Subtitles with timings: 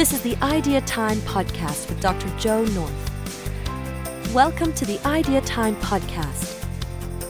[0.00, 2.26] This is the Idea Time podcast with Dr.
[2.38, 4.32] Joe North.
[4.32, 6.66] Welcome to the Idea Time podcast.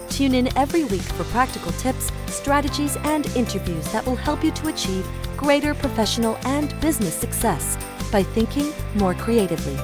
[0.08, 4.69] Tune in every week for practical tips, strategies, and interviews that will help you to
[4.69, 5.04] achieve
[5.37, 7.76] greater professional and business success
[8.12, 9.76] by thinking more creatively.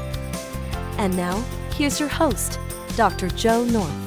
[0.97, 1.43] And now,
[1.75, 2.61] here's your host,
[2.95, 3.31] Dr.
[3.31, 4.01] Joe North.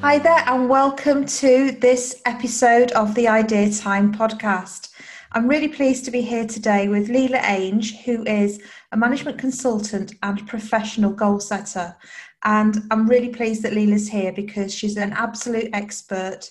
[0.00, 4.85] Hi there, and welcome to this episode of the Idea Time podcast.
[5.32, 8.60] I'm really pleased to be here today with Leela Ainge, who is
[8.92, 11.96] a management consultant and professional goal setter.
[12.44, 16.48] And I'm really pleased that Leela's here because she's an absolute expert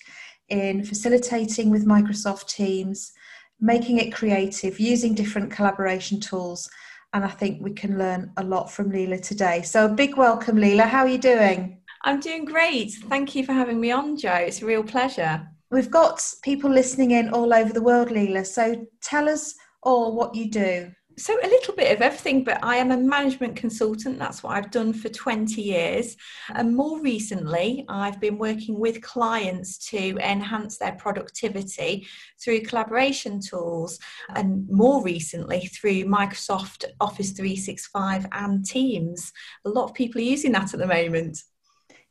[0.50, 3.14] in facilitating with Microsoft Teams,
[3.62, 6.70] making it creative, using different collaboration tools.
[7.14, 9.62] And I think we can learn a lot from Leela today.
[9.62, 10.84] So, a big welcome, Leela.
[10.84, 11.80] How are you doing?
[12.04, 12.92] I'm doing great.
[12.92, 14.34] Thank you for having me on, Joe.
[14.34, 15.48] It's a real pleasure.
[15.76, 18.48] We've got people listening in all over the world, Leela.
[18.48, 20.90] So tell us all what you do.
[21.18, 24.18] So, a little bit of everything, but I am a management consultant.
[24.18, 26.16] That's what I've done for 20 years.
[26.54, 32.08] And more recently, I've been working with clients to enhance their productivity
[32.42, 34.00] through collaboration tools,
[34.34, 39.34] and more recently through Microsoft Office 365 and Teams.
[39.66, 41.38] A lot of people are using that at the moment.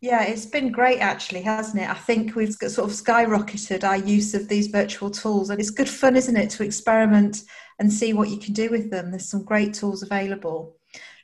[0.04, 1.88] Yeah, it's been great actually, hasn't it?
[1.88, 5.88] I think we've sort of skyrocketed our use of these virtual tools, and it's good
[5.88, 7.44] fun, isn't it, to experiment
[7.78, 9.10] and see what you can do with them.
[9.10, 10.76] There's some great tools available.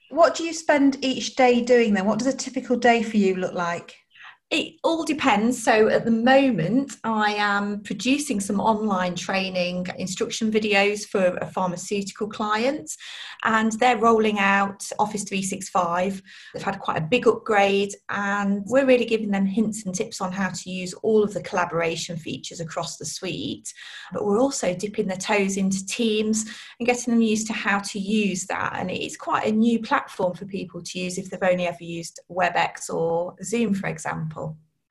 [0.09, 2.07] What do you spend each day doing then?
[2.07, 3.97] What does a typical day for you look like?
[4.51, 5.63] It all depends.
[5.63, 12.29] So at the moment, I am producing some online training instruction videos for a pharmaceutical
[12.29, 12.91] client,
[13.45, 16.21] and they're rolling out Office 365.
[16.53, 20.33] They've had quite a big upgrade, and we're really giving them hints and tips on
[20.33, 23.73] how to use all of the collaboration features across the suite.
[24.13, 26.45] But we're also dipping their toes into Teams
[26.81, 28.73] and getting them used to how to use that.
[28.75, 32.19] And it's quite a new platform for people to use if they've only ever used
[32.29, 34.40] WebEx or Zoom, for example.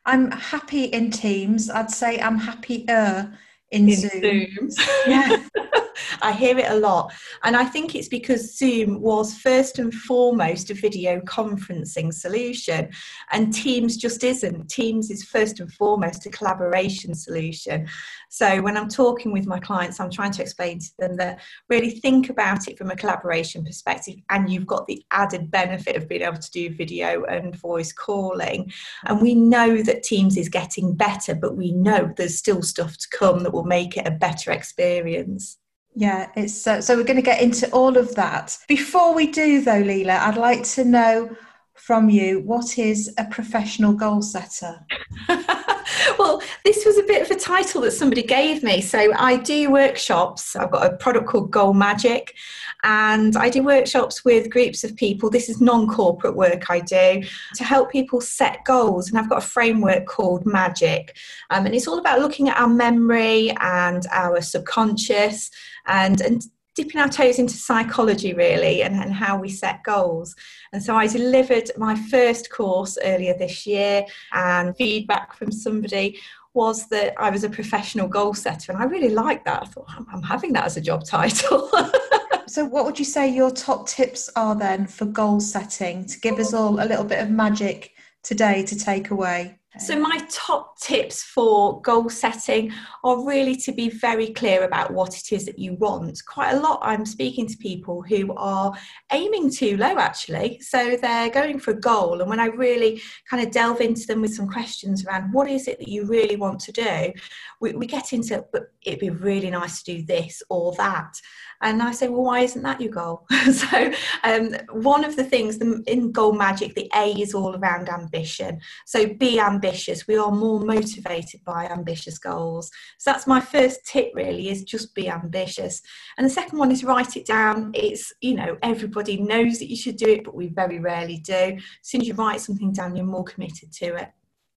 [0.05, 1.69] I'm happy in Teams.
[1.69, 3.37] I'd say I'm happier
[3.71, 4.69] in, in Zoom.
[4.69, 4.69] Zoom.
[5.07, 5.45] Yeah.
[6.21, 7.13] I hear it a lot.
[7.43, 12.89] And I think it's because Zoom was first and foremost a video conferencing solution,
[13.31, 14.69] and Teams just isn't.
[14.69, 17.87] Teams is first and foremost a collaboration solution.
[18.29, 21.89] So when I'm talking with my clients, I'm trying to explain to them that really
[21.89, 26.21] think about it from a collaboration perspective, and you've got the added benefit of being
[26.21, 28.71] able to do video and voice calling.
[29.05, 33.07] And we know that Teams is getting better, but we know there's still stuff to
[33.17, 35.57] come that will make it a better experience.
[35.95, 38.57] Yeah, it's uh, so we're going to get into all of that.
[38.67, 41.35] Before we do, though, Leela, I'd like to know
[41.73, 44.79] from you what is a professional goal setter?
[46.19, 48.81] well, this was a bit of a title that somebody gave me.
[48.81, 50.55] So I do workshops.
[50.55, 52.35] I've got a product called Goal Magic,
[52.83, 55.29] and I do workshops with groups of people.
[55.29, 57.23] This is non corporate work I do
[57.55, 59.09] to help people set goals.
[59.09, 61.17] And I've got a framework called Magic,
[61.49, 65.49] um, and it's all about looking at our memory and our subconscious
[65.89, 66.43] and, and
[66.75, 70.33] dipping our toes into psychology really and, and how we set goals.
[70.71, 76.19] And so I delivered my first course earlier this year, and feedback from somebody
[76.53, 79.63] was that I was a professional goal setter, and I really liked that.
[79.63, 81.69] I thought I'm, I'm having that as a job title.
[82.47, 86.39] so, what would you say your top tips are then for goal setting to give
[86.39, 87.91] us all a little bit of magic
[88.23, 89.58] today to take away?
[89.79, 92.73] So, my top tips for goal setting
[93.05, 96.21] are really to be very clear about what it is that you want.
[96.25, 98.73] Quite a lot, I'm speaking to people who are
[99.13, 100.59] aiming too low actually.
[100.59, 102.19] So, they're going for a goal.
[102.19, 105.69] And when I really kind of delve into them with some questions around what is
[105.69, 107.13] it that you really want to do,
[107.61, 111.21] we, we get into, but it'd be really nice to do this or that.
[111.61, 113.25] And I say, well, why isn't that your goal?
[113.51, 113.91] so,
[114.23, 118.61] um, one of the things in Goal Magic, the A is all around ambition.
[118.85, 119.68] So, be ambitious.
[120.07, 122.71] We are more motivated by ambitious goals.
[122.97, 125.81] So, that's my first tip, really, is just be ambitious.
[126.17, 127.71] And the second one is write it down.
[127.73, 131.33] It's, you know, everybody knows that you should do it, but we very rarely do.
[131.33, 134.09] As soon as you write something down, you're more committed to it.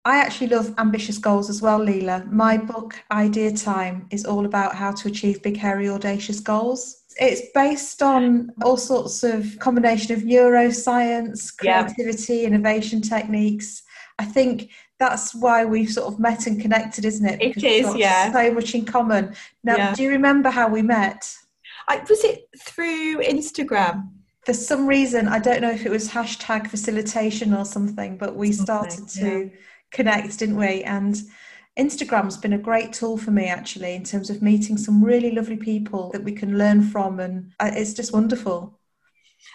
[0.03, 2.29] I actually love ambitious goals as well, Leela.
[2.31, 7.03] My book, Idea Time, is all about how to achieve big, hairy, audacious goals.
[7.17, 12.47] It's based on all sorts of combination of neuroscience, creativity, yeah.
[12.47, 13.83] innovation techniques.
[14.17, 14.71] I think
[15.01, 17.39] that's why we've sort of met and connected, isn't it?
[17.39, 18.31] Because it is, yeah.
[18.31, 19.35] So much in common.
[19.65, 19.93] Now, yeah.
[19.93, 21.29] do you remember how we met?
[21.89, 24.09] I, was it through Instagram?
[24.45, 28.53] For some reason, I don't know if it was hashtag facilitation or something, but we
[28.53, 29.51] started to.
[29.51, 29.57] Yeah
[29.91, 30.83] connect, didn't we?
[30.83, 31.21] And
[31.77, 35.57] Instagram's been a great tool for me actually in terms of meeting some really lovely
[35.57, 38.79] people that we can learn from, and uh, it's just wonderful.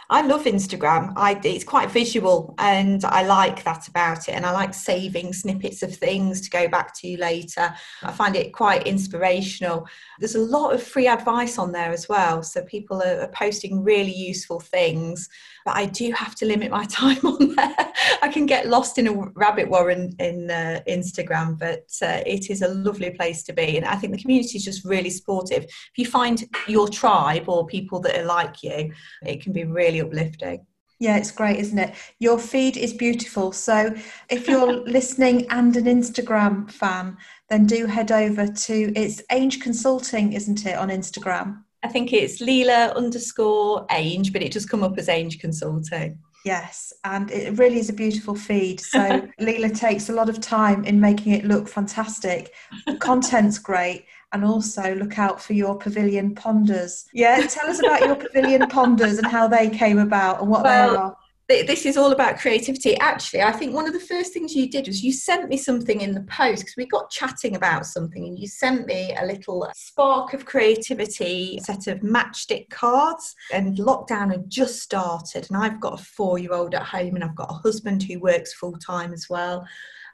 [0.09, 1.13] I love Instagram.
[1.17, 4.33] I, it's quite visual and I like that about it.
[4.33, 7.75] And I like saving snippets of things to go back to later.
[8.03, 9.89] I find it quite inspirational.
[10.21, 12.45] There's a lot of free advice on there as well.
[12.45, 15.29] So people are, are posting really useful things.
[15.65, 17.93] But I do have to limit my time on there.
[18.23, 22.63] I can get lost in a rabbit warren in uh, Instagram, but uh, it is
[22.63, 23.77] a lovely place to be.
[23.77, 25.65] And I think the community is just really supportive.
[25.65, 28.93] If you find your tribe or people that are like you,
[29.25, 30.67] it can be really really uplifting.
[30.99, 31.95] Yeah, it's great, isn't it?
[32.21, 33.53] Your feed is beautiful.
[33.53, 33.95] So
[34.31, 37.17] if you're listening and an Instagram fan,
[37.51, 41.63] then do head over to it's Ainge Consulting, isn't it, on Instagram?
[41.83, 46.19] I think it's Leela underscore Ainge, but it just come up as Ainge Consulting.
[46.47, 48.81] Yes, and it really is a beautiful feed.
[48.81, 48.99] So
[49.41, 52.55] Leela takes a lot of time in making it look fantastic.
[52.87, 54.07] The content's great
[54.37, 57.07] and also look out for your pavilion ponders.
[57.13, 60.91] Yeah, tell us about your pavilion ponders and how they came about and what well,
[60.91, 61.17] they are
[61.49, 62.99] this is all about creativity.
[62.99, 66.01] Actually, I think one of the first things you did was you sent me something
[66.01, 69.71] in the post because we got chatting about something, and you sent me a little
[69.75, 73.35] spark of creativity set of matchstick cards.
[73.53, 77.23] And lockdown had just started, and I've got a four year old at home, and
[77.23, 79.65] I've got a husband who works full time as well.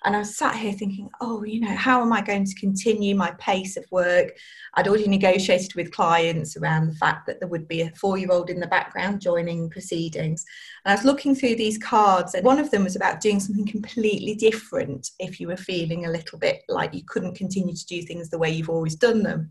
[0.04, 3.30] And I sat here thinking, oh, you know, how am I going to continue my
[3.38, 4.36] pace of work?
[4.74, 8.30] I'd already negotiated with clients around the fact that there would be a four year
[8.30, 10.44] old in the background joining proceedings.
[10.84, 13.66] And I was looking through these cards, and one of them was about doing something
[13.66, 18.02] completely different if you were feeling a little bit like you couldn't continue to do
[18.02, 19.50] things the way you've always done them.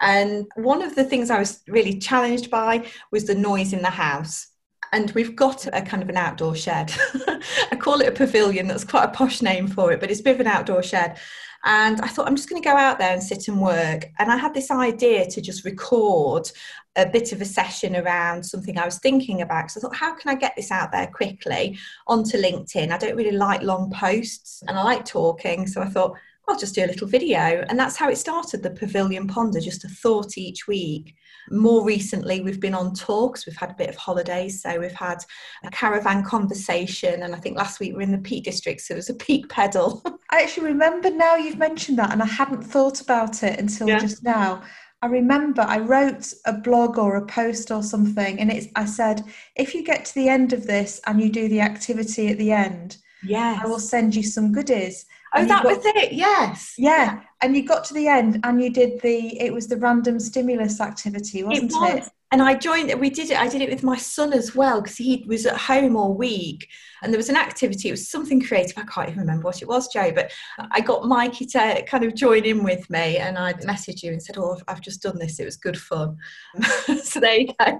[0.00, 3.90] And one of the things I was really challenged by was the noise in the
[3.90, 4.48] house
[4.94, 6.92] and we've got a kind of an outdoor shed.
[7.72, 10.22] I call it a pavilion, that's quite a posh name for it, but it's a
[10.22, 11.18] bit of an outdoor shed.
[11.64, 14.06] And I thought, I'm just going to go out there and sit and work.
[14.20, 16.48] And I had this idea to just record
[16.94, 19.72] a bit of a session around something I was thinking about.
[19.72, 21.76] So I thought, how can I get this out there quickly
[22.06, 22.92] onto LinkedIn?
[22.92, 25.66] I don't really like long posts and I like talking.
[25.66, 26.16] So I thought,
[26.48, 27.64] I'll just do a little video.
[27.68, 31.14] And that's how it started the Pavilion Ponder, just a thought each week.
[31.50, 34.62] More recently, we've been on talks, we've had a bit of holidays.
[34.62, 35.18] So we've had
[35.64, 37.22] a caravan conversation.
[37.22, 39.14] And I think last week we are in the Peak District, so it was a
[39.14, 40.02] peak pedal.
[40.30, 43.98] I actually remember now you've mentioned that, and I hadn't thought about it until yeah.
[43.98, 44.62] just now.
[45.04, 49.22] I remember I wrote a blog or a post or something, and it's I said,
[49.54, 52.52] if you get to the end of this and you do the activity at the
[52.52, 53.60] end, yes.
[53.62, 55.04] I will send you some goodies.
[55.36, 56.12] Oh, that was it.
[56.12, 56.74] Yes.
[56.78, 59.40] Yeah, and you got to the end, and you did the.
[59.40, 61.74] It was the random stimulus activity, wasn't it?
[61.74, 62.06] Was.
[62.06, 62.12] it?
[62.30, 62.92] And I joined.
[63.00, 63.40] We did it.
[63.40, 66.68] I did it with my son as well because he was at home all week,
[67.02, 67.88] and there was an activity.
[67.88, 68.78] It was something creative.
[68.78, 70.12] I can't even remember what it was, Joe.
[70.12, 74.02] But I got Mikey to uh, kind of join in with me, and I messaged
[74.02, 75.40] you and said, "Oh, I've just done this.
[75.40, 76.16] It was good fun."
[77.02, 77.78] so there you go.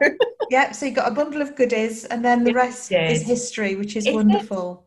[0.50, 0.74] yep.
[0.74, 4.06] So you got a bundle of goodies, and then the rest is history, which is
[4.06, 4.86] it wonderful.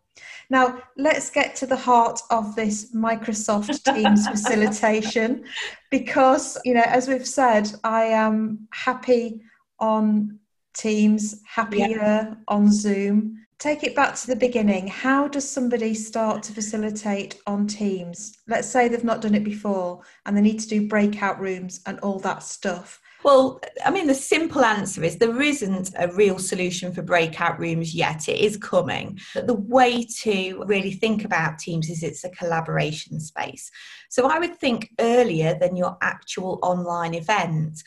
[0.49, 5.43] Now, let's get to the heart of this Microsoft Teams facilitation
[5.91, 9.41] because, you know, as we've said, I am happy
[9.79, 10.39] on
[10.73, 12.33] Teams, happier yeah.
[12.47, 13.45] on Zoom.
[13.59, 14.87] Take it back to the beginning.
[14.87, 18.37] How does somebody start to facilitate on Teams?
[18.47, 21.99] Let's say they've not done it before and they need to do breakout rooms and
[22.01, 23.01] all that stuff.
[23.27, 27.93] Well, I mean, the simple answer is there isn't a real solution for breakout rooms
[27.93, 28.29] yet.
[28.29, 29.19] It is coming.
[29.33, 33.69] But the way to really think about Teams is it's a collaboration space.
[34.07, 37.83] So I would think earlier than your actual online event.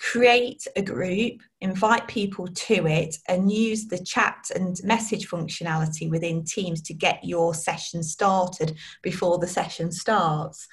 [0.00, 6.42] Create a group, invite people to it, and use the chat and message functionality within
[6.42, 10.66] Teams to get your session started before the session starts.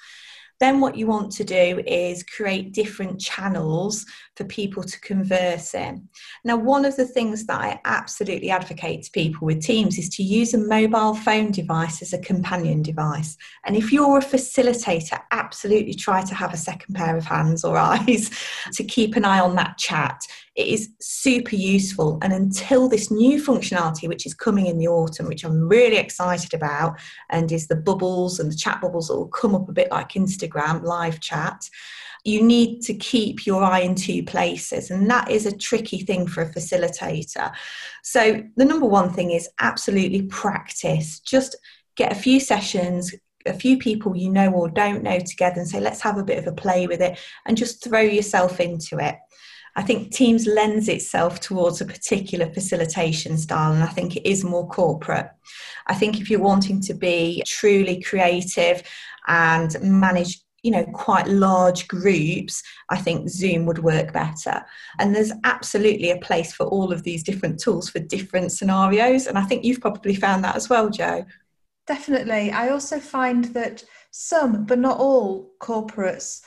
[0.60, 4.04] Then, what you want to do is create different channels
[4.36, 6.08] for people to converse in.
[6.44, 10.22] Now, one of the things that I absolutely advocate to people with Teams is to
[10.22, 13.36] use a mobile phone device as a companion device.
[13.66, 17.76] And if you're a facilitator, absolutely try to have a second pair of hands or
[17.76, 18.30] eyes
[18.72, 20.20] to keep an eye on that chat
[20.58, 22.18] it is super useful.
[22.20, 26.52] And until this new functionality, which is coming in the autumn, which I'm really excited
[26.52, 26.98] about,
[27.30, 30.14] and is the bubbles and the chat bubbles that will come up a bit like
[30.14, 31.68] Instagram live chat,
[32.24, 34.90] you need to keep your eye in two places.
[34.90, 37.52] And that is a tricky thing for a facilitator.
[38.02, 41.20] So, the number one thing is absolutely practice.
[41.20, 41.56] Just
[41.96, 43.14] get a few sessions,
[43.46, 46.38] a few people you know or don't know together and say, let's have a bit
[46.38, 49.16] of a play with it and just throw yourself into it.
[49.76, 54.42] I think Teams lends itself towards a particular facilitation style, and I think it is
[54.42, 55.28] more corporate.
[55.86, 58.82] I think if you're wanting to be truly creative
[59.28, 64.64] and manage you know, quite large groups, I think Zoom would work better.
[64.98, 69.28] And there's absolutely a place for all of these different tools for different scenarios.
[69.28, 71.24] And I think you've probably found that as well, joe
[71.86, 72.50] Definitely.
[72.50, 76.42] I also find that some, but not all, corporates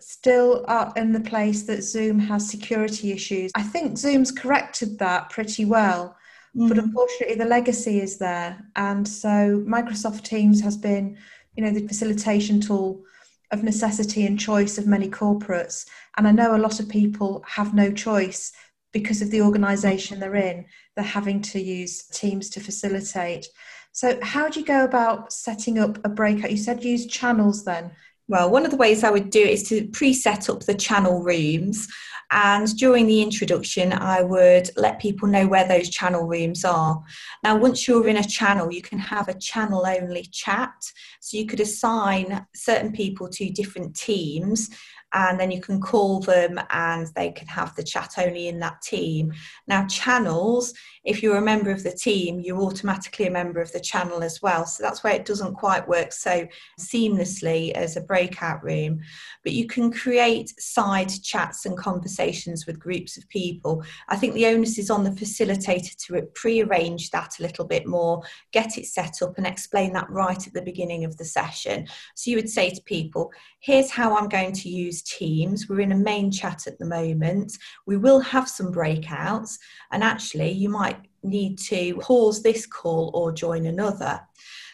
[0.00, 3.50] still are in the place that Zoom has security issues.
[3.54, 6.14] I think Zoom's corrected that pretty well,
[6.54, 6.68] mm.
[6.68, 8.62] but unfortunately the legacy is there.
[8.76, 11.16] And so Microsoft Teams has been,
[11.56, 13.02] you know, the facilitation tool
[13.52, 15.86] of necessity and choice of many corporates.
[16.16, 18.52] And I know a lot of people have no choice
[18.92, 20.66] because of the organization they're in.
[20.94, 23.46] They're having to use Teams to facilitate.
[23.92, 26.50] So, how do you go about setting up a breakout?
[26.50, 27.92] You said use channels then.
[28.28, 30.74] Well, one of the ways I would do it is to pre set up the
[30.74, 31.88] channel rooms.
[32.30, 37.02] And during the introduction, I would let people know where those channel rooms are.
[37.42, 40.74] Now, once you're in a channel, you can have a channel only chat.
[41.20, 44.70] So you could assign certain people to different teams
[45.12, 48.82] and then you can call them and they can have the chat only in that
[48.82, 49.32] team.
[49.66, 50.74] Now, channels,
[51.06, 54.42] if you're a member of the team, you're automatically a member of the channel as
[54.42, 54.66] well.
[54.66, 56.46] So that's where it doesn't quite work so
[56.80, 59.00] seamlessly as a breakout room.
[59.44, 63.84] But you can create side chats and conversations with groups of people.
[64.08, 67.86] I think the onus is on the facilitator to pre arrange that a little bit
[67.86, 68.22] more,
[68.52, 71.86] get it set up, and explain that right at the beginning of the session.
[72.16, 75.68] So you would say to people, here's how I'm going to use Teams.
[75.68, 77.56] We're in a main chat at the moment.
[77.86, 79.56] We will have some breakouts,
[79.92, 80.95] and actually, you might
[81.28, 84.20] need to pause this call or join another.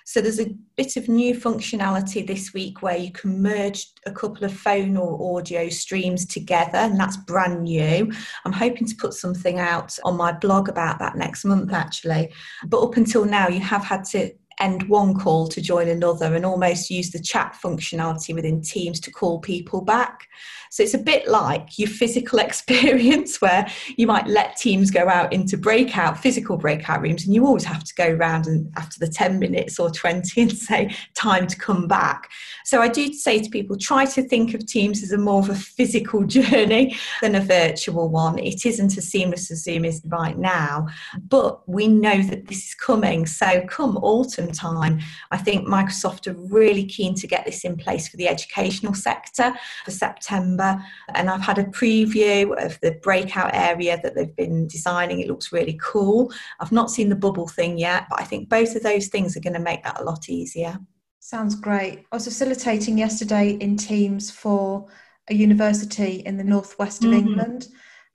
[0.04, 4.44] So there's a bit of new functionality this week where you can merge a couple
[4.44, 8.12] of phone or audio streams together, and that's brand new.
[8.44, 12.32] I'm hoping to put something out on my blog about that next month, actually.
[12.66, 14.32] But up until now, you have had to
[14.62, 19.11] end one call to join another and almost use the chat functionality within Teams to
[19.11, 20.28] call people back.
[20.73, 25.31] So it's a bit like your physical experience where you might let teams go out
[25.31, 29.07] into breakout, physical breakout rooms, and you always have to go around and after the
[29.07, 32.31] 10 minutes or 20 and say, time to come back.
[32.64, 35.50] So I do say to people, try to think of Teams as a more of
[35.50, 38.38] a physical journey than a virtual one.
[38.38, 40.87] It isn't as seamless as Zoom is right now,
[41.28, 43.26] but we know that this is coming.
[43.26, 48.09] So come autumn time, I think Microsoft are really keen to get this in place
[48.09, 49.54] for the educational sector
[49.85, 50.82] for September.
[51.14, 55.21] And I've had a preview of the breakout area that they've been designing.
[55.21, 56.32] It looks really cool.
[56.61, 59.40] I've not seen the bubble thing yet, but I think both of those things are
[59.40, 60.78] going to make that a lot easier.
[61.21, 62.04] Sounds great.
[62.11, 64.88] I was facilitating yesterday in Teams for
[65.30, 67.18] a university in the northwest of mm.
[67.18, 67.68] England,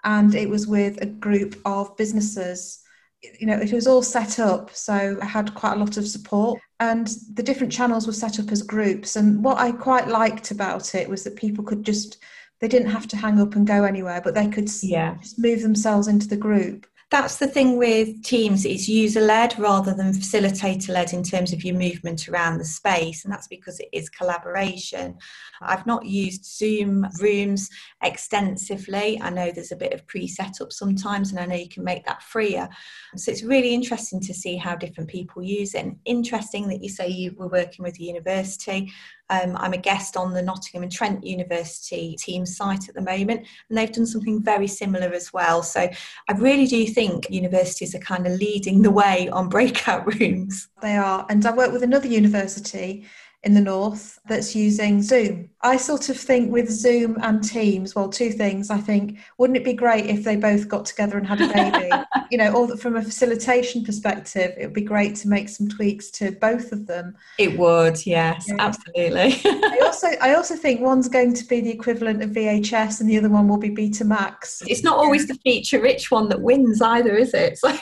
[0.03, 2.84] and it was with a group of businesses
[3.21, 6.59] you know, it was all set up, so I had quite a lot of support,
[6.79, 9.15] and the different channels were set up as groups.
[9.15, 12.17] And what I quite liked about it was that people could just
[12.59, 15.15] they didn't have to hang up and go anywhere, but they could yeah.
[15.21, 19.94] just move themselves into the group that's the thing with teams it's user led rather
[19.94, 23.88] than facilitator led in terms of your movement around the space and that's because it
[23.94, 25.18] is collaboration.
[25.62, 27.70] I've not used zoom rooms
[28.04, 29.20] extensively.
[29.22, 32.06] I know there's a bit of pre-set up sometimes and i know you can make
[32.06, 32.68] that freer.
[33.16, 35.86] So it's really interesting to see how different people use it.
[35.86, 38.92] And interesting that you say you were working with a university
[39.29, 43.46] um, I'm a guest on the Nottingham and Trent University team site at the moment,
[43.69, 45.63] and they've done something very similar as well.
[45.63, 50.69] So I really do think universities are kind of leading the way on breakout rooms.
[50.81, 51.25] They are.
[51.29, 53.05] And I work with another university
[53.43, 55.50] in the north that's using Zoom.
[55.62, 58.70] I sort of think with Zoom and Teams, well, two things.
[58.70, 61.90] I think, wouldn't it be great if they both got together and had a baby?
[62.32, 66.12] you know, or from a facilitation perspective, it would be great to make some tweaks
[66.12, 67.16] to both of them.
[67.40, 68.56] It would, yes, yeah.
[68.60, 69.42] absolutely.
[69.46, 73.18] I also, I also think one's going to be the equivalent of VHS, and the
[73.18, 74.62] other one will be Betamax.
[74.68, 77.58] It's not always the feature-rich one that wins either, is it?
[77.58, 77.76] So.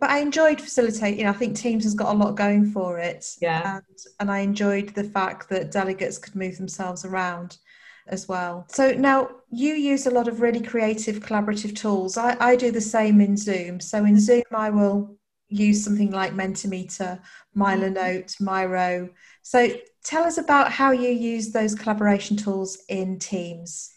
[0.00, 1.26] but I enjoyed facilitating.
[1.26, 3.36] I think Teams has got a lot going for it.
[3.40, 3.76] Yeah.
[3.76, 7.58] And, and I enjoyed the fact that delegates could move themselves around
[8.06, 8.66] as well.
[8.68, 12.16] So now you use a lot of really creative collaborative tools.
[12.16, 13.80] I, I do the same in Zoom.
[13.80, 15.16] So in Zoom, I will
[15.48, 17.20] use something like Mentimeter,
[17.56, 18.44] Milanote, mm-hmm.
[18.44, 19.08] Miro.
[19.42, 19.68] So
[20.04, 23.90] tell us about how you use those collaboration tools in Teams.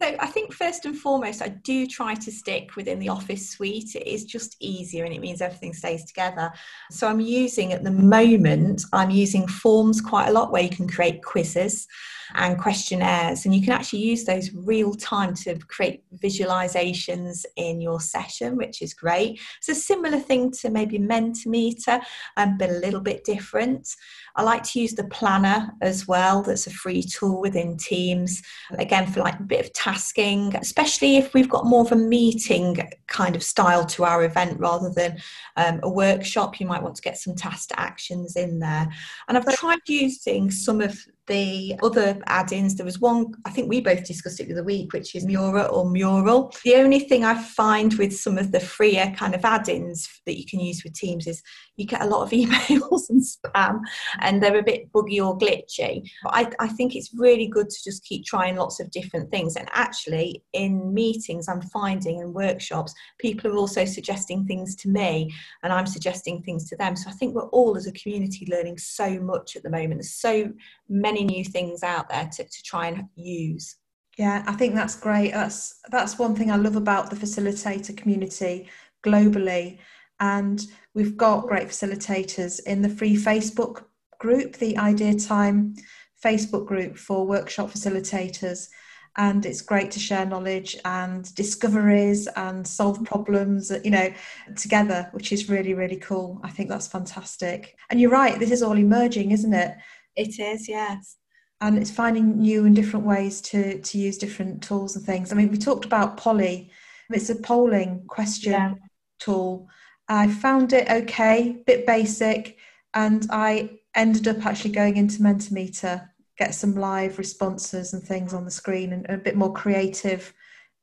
[0.00, 3.94] So I think first and foremost, I do try to stick within the Office suite.
[3.94, 6.50] It is just easier and it means everything stays together.
[6.90, 10.88] So I'm using at the moment, I'm using forms quite a lot where you can
[10.88, 11.86] create quizzes
[12.34, 17.98] and questionnaires and you can actually use those real time to create visualizations in your
[17.98, 22.00] session which is great it's a similar thing to maybe mentimeter
[22.36, 23.96] um, but a little bit different
[24.36, 26.42] I like to use the planner as well.
[26.42, 28.42] That's a free tool within Teams.
[28.78, 32.78] Again, for like a bit of tasking, especially if we've got more of a meeting
[33.06, 35.18] kind of style to our event rather than
[35.56, 38.88] um, a workshop, you might want to get some task actions in there.
[39.28, 40.98] And I've tried using some of
[41.30, 44.92] the other add-ins there was one i think we both discussed it the other week
[44.92, 49.14] which is Mura or mural the only thing i find with some of the freer
[49.16, 51.42] kind of add-ins that you can use with teams is
[51.80, 53.80] you get a lot of emails and spam
[54.20, 56.08] and they're a bit buggy or glitchy.
[56.26, 59.56] I, I think it's really good to just keep trying lots of different things.
[59.56, 65.32] And actually, in meetings, I'm finding in workshops, people are also suggesting things to me
[65.62, 66.96] and I'm suggesting things to them.
[66.96, 70.00] So I think we're all as a community learning so much at the moment.
[70.00, 70.52] There's so
[70.90, 73.76] many new things out there to, to try and use.
[74.18, 75.32] Yeah, I think that's great.
[75.32, 78.68] That's that's one thing I love about the facilitator community
[79.02, 79.78] globally.
[80.18, 80.60] And
[80.94, 83.84] we've got great facilitators in the free Facebook
[84.18, 85.74] group, the Idea Time
[86.22, 88.68] Facebook group for workshop facilitators.
[89.16, 94.12] And it's great to share knowledge and discoveries and solve problems, you know,
[94.56, 96.40] together, which is really, really cool.
[96.44, 97.76] I think that's fantastic.
[97.88, 99.76] And you're right, this is all emerging, isn't it?
[100.16, 101.16] It is, yes.
[101.60, 105.32] And it's finding new and different ways to, to use different tools and things.
[105.32, 106.70] I mean, we talked about Polly,
[107.10, 108.74] it's a polling question yeah.
[109.18, 109.68] tool.
[110.08, 112.58] I found it okay, bit basic,
[112.94, 118.44] and I ended up actually going into Mentimeter, get some live responses and things on
[118.44, 120.32] the screen and, a bit more creative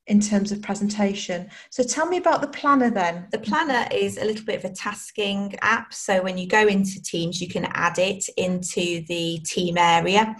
[0.08, 1.50] in terms of presentation.
[1.70, 3.28] So tell me about the planner then.
[3.32, 5.94] The planner is a little bit of a tasking app.
[5.94, 10.36] So when you go into Teams, you can add it into the team area.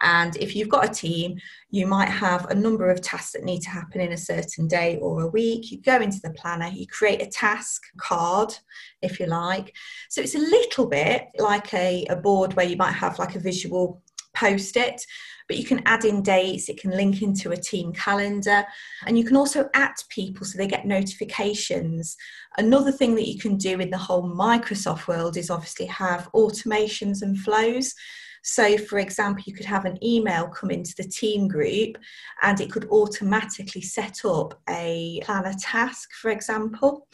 [0.00, 1.38] And if you've got a team,
[1.70, 4.96] you might have a number of tasks that need to happen in a certain day
[4.96, 5.70] or a week.
[5.70, 8.54] You go into the planner, you create a task card,
[9.02, 9.74] if you like.
[10.08, 13.40] So it's a little bit like a, a board where you might have like a
[13.40, 14.02] visual
[14.34, 15.04] post it,
[15.50, 18.64] but you can add in dates, it can link into a team calendar,
[19.04, 22.16] and you can also at people so they get notifications.
[22.56, 27.22] Another thing that you can do in the whole Microsoft world is obviously have automations
[27.22, 27.96] and flows.
[28.42, 31.98] So, for example, you could have an email come into the team group
[32.42, 37.06] and it could automatically set up a planner task, for example.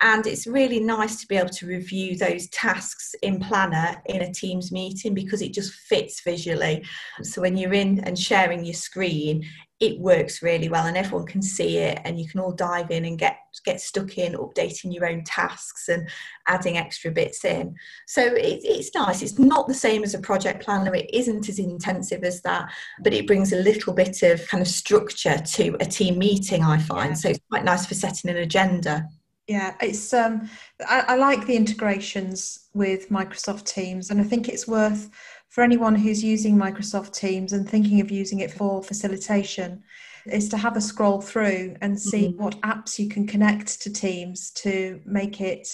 [0.00, 4.32] And it's really nice to be able to review those tasks in Planner in a
[4.32, 6.84] Teams meeting because it just fits visually.
[7.22, 9.44] So when you're in and sharing your screen,
[9.80, 13.06] it works really well and everyone can see it and you can all dive in
[13.06, 16.08] and get get stuck in updating your own tasks and
[16.46, 17.74] adding extra bits in.
[18.06, 19.22] So it, it's nice.
[19.22, 20.94] It's not the same as a project planner.
[20.94, 22.70] It isn't as intensive as that
[23.02, 26.78] but it brings a little bit of kind of structure to a team meeting i
[26.78, 27.10] find.
[27.10, 27.14] Yeah.
[27.14, 29.08] so it's quite nice for setting an agenda.
[29.46, 30.48] Yeah it's um
[30.86, 35.10] I, I like the integrations with microsoft teams and i think it's worth
[35.50, 39.82] for anyone who's using Microsoft Teams and thinking of using it for facilitation
[40.26, 42.42] is to have a scroll through and see mm-hmm.
[42.42, 45.66] what apps you can connect to Teams to make it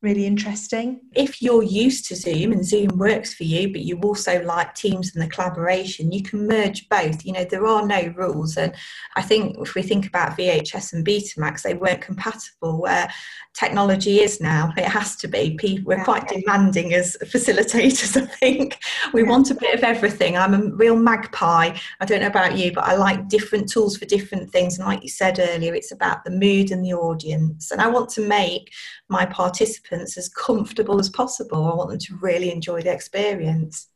[0.00, 1.00] really interesting.
[1.14, 5.14] If you're used to Zoom and Zoom works for you, but you also like Teams
[5.14, 7.26] and the collaboration, you can merge both.
[7.26, 8.56] You know, there are no rules.
[8.56, 8.72] And
[9.16, 13.08] I think if we think about VHS and Betamax, they weren't compatible where
[13.54, 14.72] technology is now.
[14.76, 15.56] It has to be.
[15.56, 18.78] People, we're quite demanding as facilitators, I think.
[19.12, 20.36] We want a bit of everything.
[20.36, 21.76] I'm a real magpie.
[22.00, 24.78] I don't know about you, but I like different tools for different things.
[24.78, 27.72] And like you said earlier, it's about the mood and the audience.
[27.72, 28.72] And I want to make
[29.08, 31.64] my participants as comfortable as possible.
[31.66, 33.88] I want them to really enjoy the experience.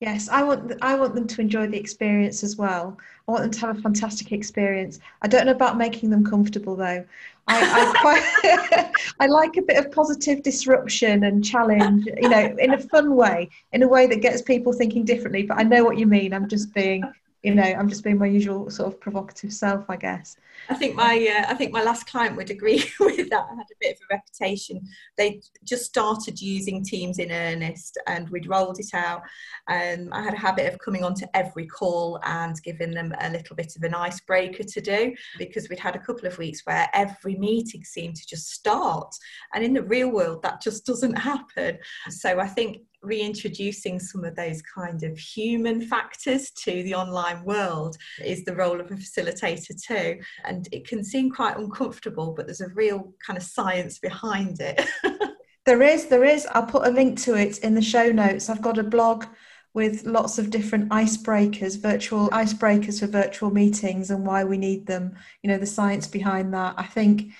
[0.00, 2.96] Yes, I want I want them to enjoy the experience as well.
[3.28, 4.98] I want them to have a fantastic experience.
[5.20, 7.04] I don't know about making them comfortable though.
[7.46, 12.72] I, I quite I like a bit of positive disruption and challenge, you know, in
[12.72, 15.42] a fun way, in a way that gets people thinking differently.
[15.42, 16.32] But I know what you mean.
[16.32, 17.04] I'm just being
[17.42, 20.36] you know i'm just being my usual sort of provocative self i guess.
[20.68, 23.46] I think my uh, i think my last client would agree with that.
[23.50, 24.80] I had a bit of a reputation.
[25.16, 29.22] They just started using teams in earnest and we'd rolled it out.
[29.68, 33.30] And i had a habit of coming on to every call and giving them a
[33.30, 36.88] little bit of an icebreaker to do because we'd had a couple of weeks where
[36.92, 39.14] every meeting seemed to just start.
[39.54, 41.78] And in the real world that just doesn't happen.
[42.10, 47.96] So i think reintroducing some of those kind of human factors to the online world
[48.24, 50.20] is the role of a facilitator too.
[50.44, 54.86] And it can seem quite uncomfortable, but there's a real kind of science behind it.
[55.66, 56.46] there is, there is.
[56.52, 58.48] I'll put a link to it in the show notes.
[58.48, 59.24] I've got a blog
[59.72, 65.14] with lots of different icebreakers, virtual icebreakers for virtual meetings and why we need them,
[65.42, 66.74] you know, the science behind that.
[66.76, 67.32] I think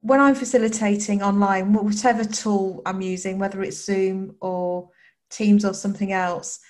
[0.00, 4.88] when I'm facilitating online, whatever tool I'm using, whether it's Zoom or
[5.30, 6.60] Teams or something else,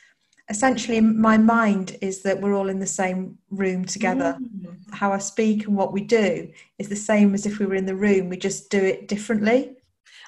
[0.48, 4.38] essentially my mind is that we're all in the same room together.
[4.40, 4.76] Mm.
[4.92, 7.86] How I speak and what we do is the same as if we were in
[7.86, 9.72] the room, we just do it differently.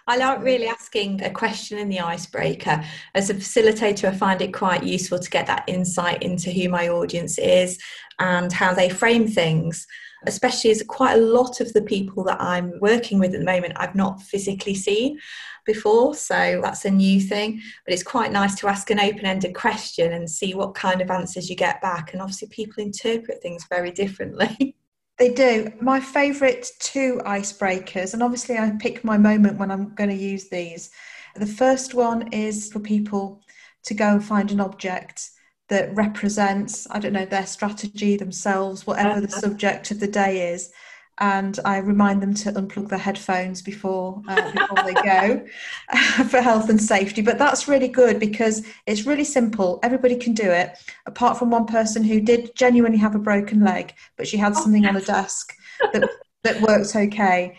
[0.09, 2.83] I like really asking a question in the icebreaker.
[3.14, 6.88] As a facilitator, I find it quite useful to get that insight into who my
[6.88, 7.79] audience is
[8.19, 9.87] and how they frame things,
[10.26, 13.74] especially as quite a lot of the people that I'm working with at the moment
[13.76, 15.18] I've not physically seen
[15.64, 16.14] before.
[16.14, 17.61] So that's a new thing.
[17.85, 21.11] But it's quite nice to ask an open ended question and see what kind of
[21.11, 22.12] answers you get back.
[22.12, 24.74] And obviously, people interpret things very differently.
[25.18, 25.72] They do.
[25.81, 30.48] My favourite two icebreakers, and obviously I pick my moment when I'm going to use
[30.48, 30.90] these.
[31.35, 33.42] The first one is for people
[33.87, 35.31] to go and find an object
[35.68, 40.72] that represents, I don't know, their strategy, themselves, whatever the subject of the day is
[41.20, 45.46] and I remind them to unplug their headphones before uh, before they go
[46.28, 47.22] for health and safety.
[47.22, 49.81] But that's really good because it's really simple.
[49.83, 53.94] Everybody can do it, apart from one person who did genuinely have a broken leg,
[54.16, 55.54] but she had oh, something on a desk
[55.92, 56.09] that
[56.44, 57.59] that worked okay,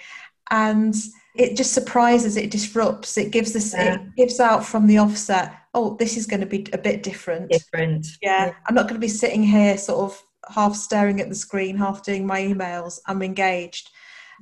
[0.52, 0.96] and
[1.36, 3.96] it just surprises, it disrupts, it gives this, yeah.
[3.96, 5.54] it gives out from the offset.
[5.74, 7.52] Oh, this is going to be a bit different.
[7.52, 8.08] Different.
[8.22, 8.54] Yeah, yeah.
[8.68, 12.04] I'm not going to be sitting here sort of half staring at the screen, half
[12.04, 13.00] doing my emails.
[13.06, 13.90] I'm engaged.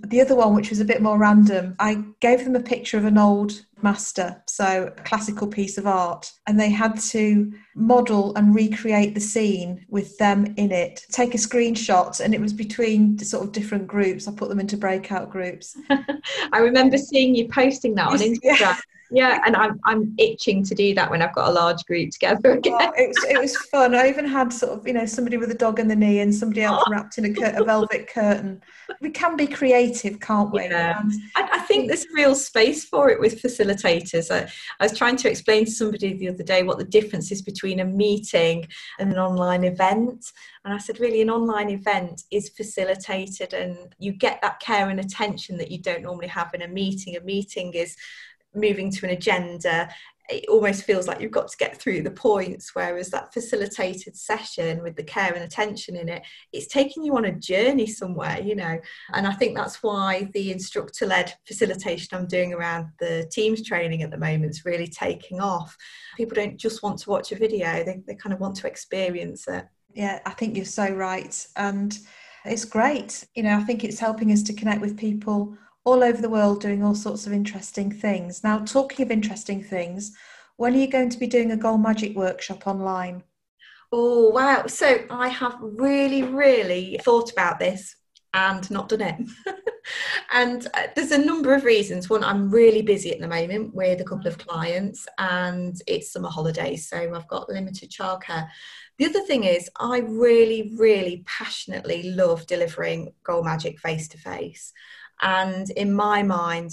[0.05, 3.05] The other one, which was a bit more random, I gave them a picture of
[3.05, 8.53] an old master, so a classical piece of art, and they had to model and
[8.53, 13.43] recreate the scene with them in it, take a screenshot, and it was between sort
[13.43, 14.27] of different groups.
[14.27, 15.75] I put them into breakout groups.
[15.89, 18.59] I remember seeing you posting that on Instagram.
[18.59, 18.77] Yeah
[19.11, 22.51] yeah and I'm, I'm itching to do that when i've got a large group together
[22.51, 25.37] again oh, it, was, it was fun i even had sort of you know somebody
[25.37, 26.91] with a dog in the knee and somebody else oh.
[26.91, 28.61] wrapped in a, cur- a, velvet curtain
[29.01, 31.01] we can be creative can't we yeah.
[31.35, 35.29] I, I, think there's real space for it with facilitators I, I was trying to
[35.29, 38.67] explain to somebody the other day what the difference is between a meeting
[38.99, 40.31] and an online event
[40.67, 44.99] and I said, really, an online event is facilitated and you get that care and
[44.99, 47.15] attention that you don't normally have in a meeting.
[47.15, 47.95] A meeting is
[48.57, 49.89] moving to an agenda
[50.29, 54.83] it almost feels like you've got to get through the points whereas that facilitated session
[54.83, 58.55] with the care and attention in it it's taking you on a journey somewhere you
[58.55, 58.79] know?
[59.13, 64.03] And i think that's why the instructor led facilitation i'm doing around the teams training
[64.03, 65.77] at the moment is really taking off.
[66.15, 69.47] People don't just want to watch a video they, they kind of want to experience
[69.47, 69.65] it.
[69.93, 71.97] Yeah i think you're so right and
[72.45, 73.25] it's great.
[73.35, 76.59] You know i think it's helping us to connect with people all over the world
[76.59, 78.43] doing all sorts of interesting things.
[78.43, 80.13] Now, talking of interesting things,
[80.57, 83.23] when are you going to be doing a Goal Magic workshop online?
[83.93, 84.67] Oh, wow.
[84.67, 87.95] So I have really, really thought about this
[88.33, 89.15] and not done it.
[90.33, 92.09] and uh, there's a number of reasons.
[92.09, 96.29] One, I'm really busy at the moment with a couple of clients and it's summer
[96.29, 98.49] holidays, so I've got limited childcare.
[98.97, 104.73] The other thing is, I really, really passionately love delivering Goal Magic face to face.
[105.21, 106.71] And in my mind,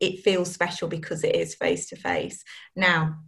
[0.00, 2.42] it feels special because it is face to face.
[2.74, 3.18] Now,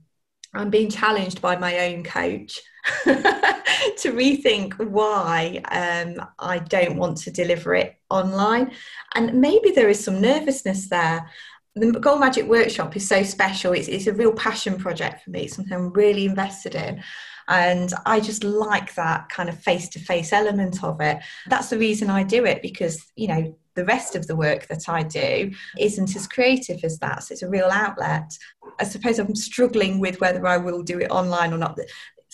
[0.55, 2.61] I'm being challenged by my own coach
[3.05, 8.73] to rethink why um, I don't want to deliver it online.
[9.15, 11.31] And maybe there is some nervousness there.
[11.75, 13.73] The Goal Magic Workshop is so special.
[13.73, 17.03] It's, it's a real passion project for me, something I'm really invested in.
[17.49, 21.19] And I just like that kind of face to face element of it.
[21.49, 24.89] That's the reason I do it because, you know, the rest of the work that
[24.89, 27.25] I do isn't as creative as that.
[27.25, 28.37] So it's a real outlet.
[28.79, 31.79] I suppose I'm struggling with whether I will do it online or not.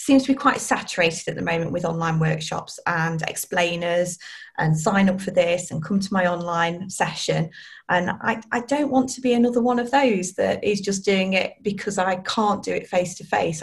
[0.01, 4.17] Seems to be quite saturated at the moment with online workshops and explainers
[4.57, 7.51] and sign up for this and come to my online session.
[7.89, 11.33] And I, I don't want to be another one of those that is just doing
[11.33, 13.63] it because I can't do it face to face.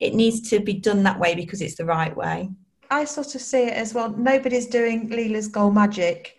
[0.00, 2.48] It needs to be done that way because it's the right way.
[2.90, 4.10] I sort of see it as well.
[4.16, 6.36] Nobody's doing Leela's Goal Magic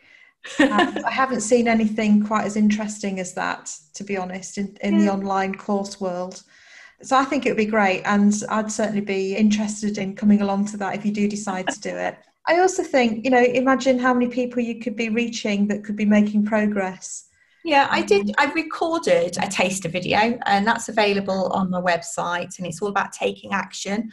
[0.59, 4.99] um, I haven't seen anything quite as interesting as that, to be honest, in, in
[4.99, 5.05] yeah.
[5.05, 6.43] the online course world.
[7.01, 10.65] So I think it would be great, and I'd certainly be interested in coming along
[10.67, 12.17] to that if you do decide to do it.
[12.47, 15.95] I also think, you know, imagine how many people you could be reaching that could
[15.95, 17.27] be making progress
[17.67, 18.29] Yeah, I did.
[18.29, 22.57] Um, I recorded a taster video, and that's available on my website.
[22.57, 24.09] And it's all about taking action.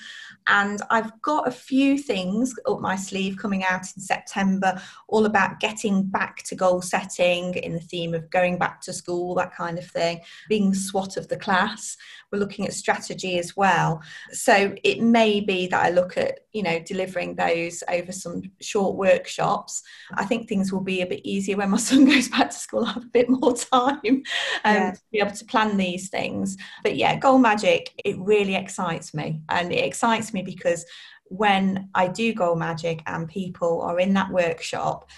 [0.46, 5.60] And I've got a few things up my sleeve coming out in September, all about
[5.60, 9.78] getting back to goal setting in the theme of going back to school, that kind
[9.78, 11.96] of thing, being the swot of the class.
[12.30, 14.02] We're looking at strategy as well.
[14.32, 18.96] So it may be that I look at, you know, delivering those over some short
[18.96, 19.82] workshops.
[20.14, 22.84] I think things will be a bit easier when my son goes back to school.
[22.84, 24.22] I'll have a bit more time um,
[24.64, 24.90] yeah.
[24.90, 26.56] to be able to plan these things.
[26.82, 29.40] But yeah, Goal Magic, it really excites me.
[29.48, 30.84] And it excites me because
[31.24, 35.08] when I do Goal Magic and people are in that workshop,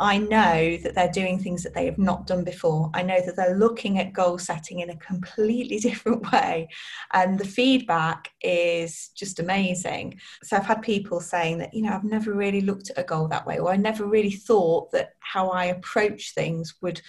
[0.00, 2.90] I know that they're doing things that they have not done before.
[2.92, 6.68] I know that they're looking at goal setting in a completely different way.
[7.12, 10.18] And the feedback is just amazing.
[10.42, 13.28] So I've had people saying that, you know, I've never really looked at a goal
[13.28, 17.00] that way, or I never really thought that how I approach things would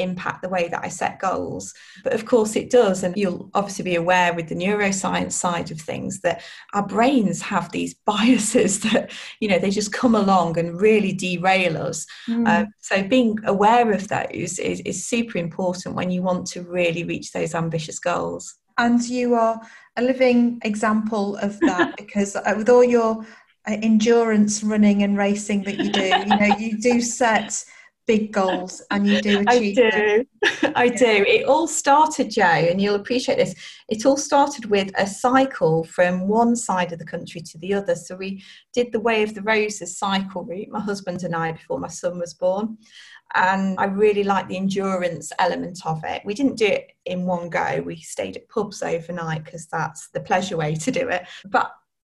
[0.00, 1.74] impact the way that I set goals.
[2.02, 3.02] But of course, it does.
[3.02, 7.70] And you'll obviously be aware with the neuroscience side of things that our brains have
[7.70, 12.06] these biases that, you know, they just come along and really derail us.
[12.28, 12.48] Mm.
[12.48, 17.04] Um, so being aware of those is, is super important when you want to really
[17.04, 18.56] reach those ambitious goals.
[18.78, 19.60] And you are
[19.96, 23.24] a living example of that because uh, with all your
[23.68, 27.62] uh, endurance running and racing that you do, you know, you do set
[28.10, 30.26] big goals and you do achieve I do.
[30.42, 30.72] Them.
[30.74, 31.06] I do.
[31.06, 33.54] It all started, Joe, and you'll appreciate this.
[33.88, 37.94] It all started with a cycle from one side of the country to the other.
[37.94, 38.42] So we
[38.72, 42.18] did the Way of the Roses cycle route, my husband and I, before my son
[42.18, 42.78] was born.
[43.36, 46.22] And I really liked the endurance element of it.
[46.24, 47.80] We didn't do it in one go.
[47.86, 51.28] We stayed at pubs overnight because that's the pleasure way to do it.
[51.44, 51.70] But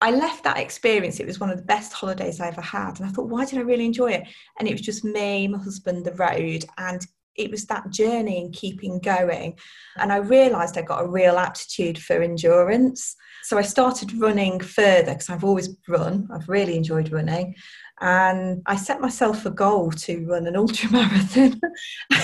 [0.01, 1.21] I left that experience.
[1.21, 2.99] It was one of the best holidays I ever had.
[2.99, 4.27] And I thought, why did I really enjoy it?
[4.59, 8.53] And it was just me, my husband, the road, and it was that journey and
[8.53, 9.59] keeping going.
[9.97, 13.15] And I realized I got a real aptitude for endurance.
[13.45, 17.55] So I started running further because I've always run, I've really enjoyed running
[18.01, 21.61] and I set myself a goal to run an ultra marathon.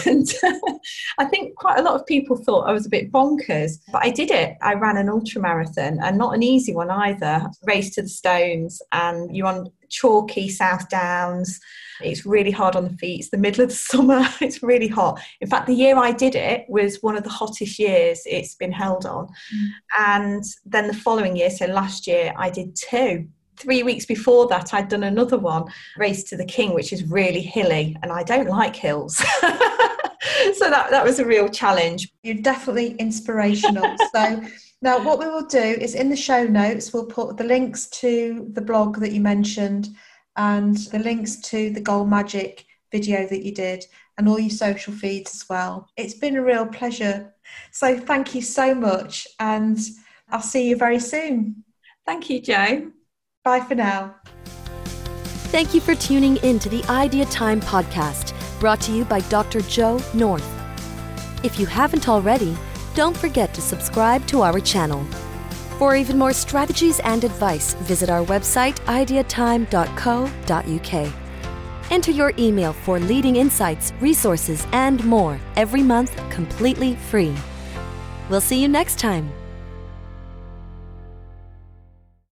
[0.06, 0.26] and
[1.18, 4.10] I think quite a lot of people thought I was a bit bonkers, but I
[4.10, 4.56] did it.
[4.62, 7.46] I ran an ultra marathon and not an easy one either.
[7.64, 11.60] Race to the stones, and you're on chalky South Downs.
[12.00, 13.20] It's really hard on the feet.
[13.20, 14.26] It's the middle of the summer.
[14.40, 15.20] It's really hot.
[15.40, 18.72] In fact, the year I did it was one of the hottest years it's been
[18.72, 19.26] held on.
[19.26, 19.68] Mm.
[19.98, 24.72] And then the following year, so last year, I did two three weeks before that,
[24.74, 25.64] I'd done another one,
[25.96, 29.16] Race to the King, which is really hilly, and I don't like hills.
[30.54, 32.12] so that, that was a real challenge.
[32.22, 33.96] You're definitely inspirational.
[34.14, 34.42] so
[34.82, 38.48] now, what we will do is in the show notes, we'll put the links to
[38.52, 39.88] the blog that you mentioned
[40.36, 43.84] and the links to the Goal Magic video that you did
[44.18, 45.88] and all your social feeds as well.
[45.96, 47.34] It's been a real pleasure.
[47.70, 49.78] So thank you so much, and
[50.28, 51.64] I'll see you very soon.
[52.04, 52.92] Thank you, Joe.
[53.46, 54.16] Bye for now.
[55.54, 59.61] Thank you for tuning in to the Idea Time podcast, brought to you by Dr.
[59.61, 60.44] Joe North.
[61.44, 62.56] If you haven't already,
[62.96, 65.04] don't forget to subscribe to our channel.
[65.78, 71.12] For even more strategies and advice, visit our website ideatime.co.uk.
[71.92, 77.32] Enter your email for leading insights, resources, and more every month completely free.
[78.28, 79.30] We'll see you next time.